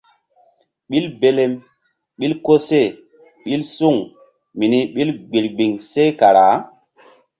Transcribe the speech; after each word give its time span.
Ɓil 0.89 1.05
belem 1.21 1.53
ɓil 2.19 2.33
koseh 2.45 2.87
ɓil 3.43 3.61
suŋ 3.75 3.95
mini 4.57 4.79
birbiŋ 5.33 5.71
seh 5.91 6.09
kara. 6.19 6.45